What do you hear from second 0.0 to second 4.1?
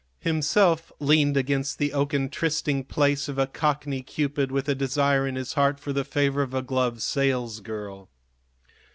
Himself leaned against the oaken trysting place of a cockney